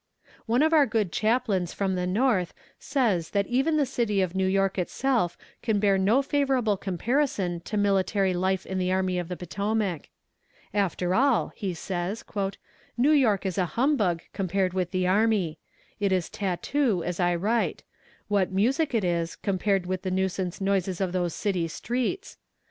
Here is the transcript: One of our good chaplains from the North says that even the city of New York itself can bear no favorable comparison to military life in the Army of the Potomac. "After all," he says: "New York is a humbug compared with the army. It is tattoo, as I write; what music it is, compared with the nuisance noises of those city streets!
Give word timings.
One 0.47 0.63
of 0.63 0.73
our 0.73 0.87
good 0.87 1.11
chaplains 1.11 1.73
from 1.73 1.93
the 1.93 2.07
North 2.07 2.55
says 2.79 3.29
that 3.37 3.45
even 3.45 3.77
the 3.77 3.85
city 3.85 4.19
of 4.19 4.33
New 4.33 4.47
York 4.47 4.79
itself 4.79 5.37
can 5.61 5.79
bear 5.79 5.95
no 5.99 6.23
favorable 6.23 6.75
comparison 6.75 7.59
to 7.65 7.77
military 7.77 8.33
life 8.33 8.65
in 8.65 8.79
the 8.79 8.91
Army 8.91 9.19
of 9.19 9.27
the 9.27 9.37
Potomac. 9.37 10.09
"After 10.73 11.13
all," 11.13 11.49
he 11.53 11.75
says: 11.75 12.25
"New 12.97 13.11
York 13.11 13.45
is 13.45 13.59
a 13.59 13.67
humbug 13.77 14.23
compared 14.33 14.73
with 14.73 14.89
the 14.89 15.05
army. 15.05 15.59
It 15.99 16.11
is 16.11 16.29
tattoo, 16.31 17.03
as 17.03 17.19
I 17.19 17.35
write; 17.35 17.83
what 18.27 18.51
music 18.51 18.95
it 18.95 19.03
is, 19.03 19.35
compared 19.35 19.85
with 19.85 20.01
the 20.01 20.09
nuisance 20.09 20.59
noises 20.59 20.99
of 20.99 21.11
those 21.11 21.35
city 21.35 21.67
streets! 21.67 22.39